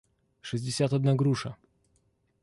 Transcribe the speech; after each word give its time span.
шестьдесят 0.41 0.93
одна 0.93 1.13
груша 1.13 1.55